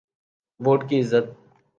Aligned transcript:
Vote 0.59 0.79
کی 0.89 0.97
عزت۔ 1.01 1.25